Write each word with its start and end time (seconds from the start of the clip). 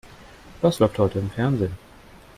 Was 0.61 0.79
läuft 0.79 0.97
heute 0.97 1.19
im 1.19 1.29
Fernsehen? 1.29 1.77